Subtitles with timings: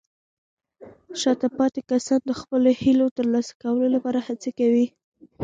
[1.21, 4.85] شاته پاتې کسان د خپلو هیلو ترلاسه کولو لپاره هڅې کوي.